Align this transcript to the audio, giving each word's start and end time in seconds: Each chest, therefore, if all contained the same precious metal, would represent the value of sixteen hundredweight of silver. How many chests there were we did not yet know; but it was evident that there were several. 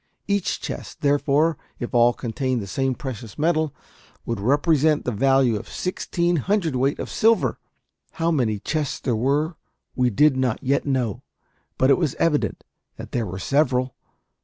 Each 0.27 0.59
chest, 0.59 1.01
therefore, 1.01 1.59
if 1.77 1.93
all 1.93 2.11
contained 2.11 2.59
the 2.59 2.65
same 2.65 2.95
precious 2.95 3.37
metal, 3.37 3.71
would 4.25 4.39
represent 4.39 5.05
the 5.05 5.11
value 5.11 5.55
of 5.57 5.69
sixteen 5.69 6.37
hundredweight 6.37 6.97
of 6.97 7.07
silver. 7.07 7.59
How 8.13 8.31
many 8.31 8.57
chests 8.57 8.99
there 8.99 9.15
were 9.15 9.57
we 9.95 10.09
did 10.09 10.35
not 10.37 10.63
yet 10.63 10.87
know; 10.87 11.21
but 11.77 11.91
it 11.91 11.99
was 11.99 12.15
evident 12.15 12.63
that 12.95 13.11
there 13.11 13.27
were 13.27 13.37
several. 13.37 13.93